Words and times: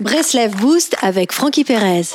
Breslev 0.00 0.56
Boost 0.56 0.96
avec 1.02 1.30
Frankie 1.30 1.62
Perez. 1.62 2.14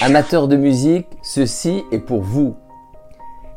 Amateurs 0.00 0.48
de 0.48 0.56
musique, 0.56 1.06
ceci 1.20 1.84
est 1.92 1.98
pour 1.98 2.22
vous. 2.22 2.54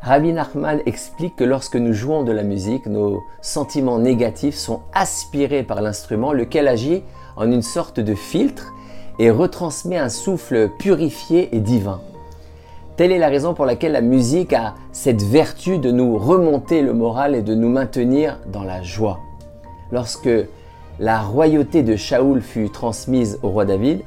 Rabbi 0.02 0.34
Nachman 0.34 0.82
explique 0.84 1.36
que 1.36 1.44
lorsque 1.44 1.76
nous 1.76 1.94
jouons 1.94 2.22
de 2.22 2.32
la 2.32 2.42
musique, 2.42 2.84
nos 2.84 3.22
sentiments 3.40 3.98
négatifs 3.98 4.56
sont 4.56 4.82
aspirés 4.92 5.62
par 5.62 5.80
l'instrument, 5.80 6.34
lequel 6.34 6.68
agit 6.68 7.02
en 7.36 7.50
une 7.50 7.62
sorte 7.62 8.00
de 8.00 8.14
filtre 8.14 8.74
et 9.18 9.30
retransmet 9.30 9.96
un 9.96 10.10
souffle 10.10 10.68
purifié 10.78 11.56
et 11.56 11.60
divin. 11.60 12.02
Telle 12.96 13.10
est 13.10 13.18
la 13.18 13.28
raison 13.28 13.54
pour 13.54 13.66
laquelle 13.66 13.90
la 13.90 14.00
musique 14.00 14.52
a 14.52 14.74
cette 14.92 15.22
vertu 15.22 15.78
de 15.78 15.90
nous 15.90 16.16
remonter 16.16 16.80
le 16.80 16.92
moral 16.92 17.34
et 17.34 17.42
de 17.42 17.52
nous 17.52 17.68
maintenir 17.68 18.38
dans 18.46 18.62
la 18.62 18.82
joie. 18.82 19.18
Lorsque 19.90 20.30
la 21.00 21.20
royauté 21.20 21.82
de 21.82 21.96
Shaoul 21.96 22.40
fut 22.40 22.70
transmise 22.70 23.40
au 23.42 23.48
roi 23.48 23.64
David, 23.64 24.02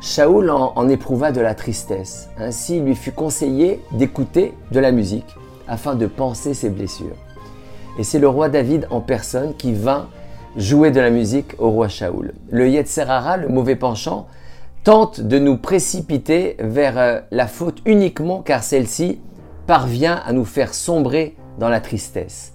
Shaoul 0.00 0.48
en, 0.50 0.88
éprouva 0.88 1.32
de 1.32 1.40
la 1.40 1.56
tristesse. 1.56 2.28
Ainsi, 2.38 2.76
il 2.76 2.84
lui 2.84 2.94
fut 2.94 3.10
conseillé 3.10 3.82
d'écouter 3.90 4.54
de 4.70 4.78
la 4.78 4.92
musique 4.92 5.34
afin 5.66 5.96
de 5.96 6.06
penser 6.06 6.54
ses 6.54 6.70
blessures. 6.70 7.16
Et 7.98 8.04
c'est 8.04 8.20
le 8.20 8.28
roi 8.28 8.48
David 8.48 8.86
en 8.90 9.00
personne 9.00 9.54
qui 9.56 9.72
vint 9.72 10.06
jouer 10.56 10.92
de 10.92 11.00
la 11.00 11.10
musique 11.10 11.56
au 11.58 11.70
roi 11.70 11.88
Shaoul. 11.88 12.34
Le 12.50 12.68
Yetzerara, 12.68 13.38
le 13.38 13.48
mauvais 13.48 13.74
penchant, 13.74 14.28
tente 14.84 15.22
de 15.22 15.38
nous 15.38 15.56
précipiter 15.56 16.56
vers 16.60 16.98
euh, 16.98 17.20
la 17.30 17.46
faute 17.46 17.78
uniquement 17.86 18.42
car 18.42 18.62
celle-ci 18.62 19.18
parvient 19.66 20.20
à 20.26 20.34
nous 20.34 20.44
faire 20.44 20.74
sombrer 20.74 21.34
dans 21.58 21.70
la 21.70 21.80
tristesse. 21.80 22.52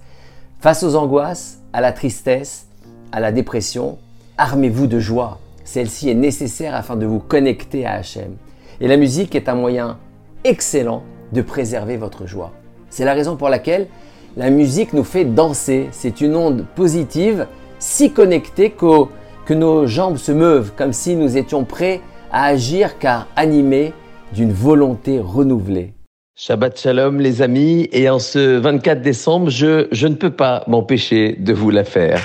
Face 0.60 0.84
aux 0.84 0.94
angoisses, 0.94 1.58
à 1.72 1.80
la 1.80 1.90
tristesse, 1.90 2.68
à 3.10 3.18
la 3.18 3.32
dépression, 3.32 3.98
armez-vous 4.38 4.86
de 4.86 5.00
joie, 5.00 5.40
celle-ci 5.64 6.08
est 6.08 6.14
nécessaire 6.14 6.76
afin 6.76 6.94
de 6.94 7.04
vous 7.04 7.18
connecter 7.18 7.84
à 7.84 7.94
Hachem. 7.94 8.36
Et 8.80 8.86
la 8.86 8.96
musique 8.96 9.34
est 9.34 9.48
un 9.48 9.56
moyen 9.56 9.98
excellent 10.44 11.02
de 11.32 11.42
préserver 11.42 11.96
votre 11.96 12.26
joie. 12.26 12.52
C'est 12.90 13.04
la 13.04 13.14
raison 13.14 13.36
pour 13.36 13.48
laquelle 13.48 13.88
la 14.36 14.50
musique 14.50 14.92
nous 14.92 15.04
fait 15.04 15.24
danser. 15.24 15.88
C'est 15.90 16.20
une 16.20 16.36
onde 16.36 16.64
positive, 16.76 17.46
si 17.80 18.12
connectée 18.12 18.70
que 18.70 19.54
nos 19.54 19.86
jambes 19.88 20.16
se 20.16 20.30
meuvent, 20.30 20.72
comme 20.76 20.92
si 20.92 21.16
nous 21.16 21.36
étions 21.36 21.64
prêts 21.64 22.00
à 22.32 22.46
agir 22.46 22.98
car 22.98 23.26
animés 23.36 23.92
d'une 24.32 24.52
volonté 24.52 25.18
renouvelée. 25.20 25.92
Shabbat 26.36 26.78
Shalom 26.80 27.20
les 27.20 27.42
amis, 27.42 27.88
et 27.92 28.08
en 28.08 28.18
ce 28.18 28.56
24 28.58 29.02
décembre, 29.02 29.50
je, 29.50 29.88
je 29.92 30.06
ne 30.06 30.14
peux 30.14 30.30
pas 30.30 30.64
m'empêcher 30.66 31.36
de 31.38 31.52
vous 31.52 31.70
la 31.70 31.84
faire. 31.84 32.20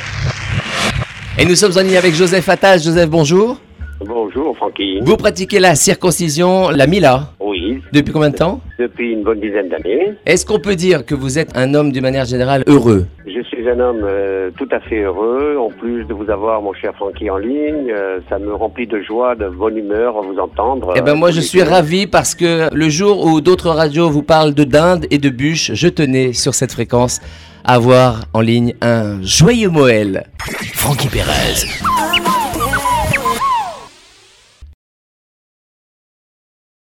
Et 1.38 1.46
nous 1.46 1.56
sommes 1.56 1.74
en 1.78 1.82
ligne 1.82 1.98
avec 1.98 2.14
Joseph 2.14 2.48
Attal. 2.48 2.80
Joseph, 2.80 3.10
bonjour. 3.10 3.60
Bonjour, 4.06 4.56
Francky. 4.56 5.00
Vous 5.02 5.18
pratiquez 5.18 5.60
la 5.60 5.76
circoncision, 5.76 6.70
la 6.70 6.88
Mila 6.88 7.34
Oui. 7.40 7.82
Depuis 7.92 8.14
combien 8.14 8.30
de 8.30 8.36
temps? 8.36 8.62
Depuis 8.80 9.12
une 9.12 9.24
bonne 9.24 9.40
dizaine 9.40 9.70
d'années. 9.70 10.14
Est-ce 10.26 10.46
qu'on 10.46 10.60
peut 10.60 10.76
dire 10.76 11.06
que 11.06 11.16
vous 11.16 11.40
êtes 11.40 11.56
un 11.58 11.74
homme, 11.74 11.92
d'une 11.92 12.04
manière 12.04 12.26
générale, 12.26 12.64
heureux? 12.68 13.08
Suis 13.66 13.72
un 13.72 13.80
homme 13.80 14.02
euh, 14.04 14.52
tout 14.58 14.68
à 14.72 14.80
fait 14.80 15.02
heureux. 15.02 15.58
En 15.58 15.70
plus 15.70 16.06
de 16.06 16.14
vous 16.14 16.30
avoir, 16.30 16.62
mon 16.62 16.74
cher 16.74 16.94
Francky, 16.96 17.30
en 17.30 17.38
ligne, 17.38 17.92
euh, 17.92 18.20
ça 18.30 18.38
me 18.38 18.54
remplit 18.54 18.86
de 18.88 19.02
joie, 19.02 19.36
de 19.36 19.50
bonne 19.50 19.78
humeur 19.78 20.18
à 20.18 20.22
vous 20.22 20.38
entendre. 20.38 20.94
Eh 20.96 21.02
ben 21.02 21.16
moi, 21.16 21.32
je 21.32 21.42
suis 21.42 21.64
ravi 21.64 22.08
parce 22.08 22.36
que 22.36 22.74
le 22.74 22.90
jour 22.90 23.26
où 23.26 23.42
d'autres 23.42 23.70
radios 23.70 24.10
vous 24.10 24.24
parlent 24.24 24.54
de 24.54 24.64
dinde 24.64 25.06
et 25.10 25.18
de 25.18 25.30
bûche, 25.30 25.72
je 25.74 25.88
tenais 25.88 26.34
sur 26.34 26.54
cette 26.54 26.74
fréquence 26.74 27.22
avoir 27.64 28.26
en 28.34 28.42
ligne 28.42 28.76
un 28.82 29.22
joyeux 29.24 29.70
Moël. 29.70 30.28
Francky 30.76 31.08
Pérez. 31.08 31.66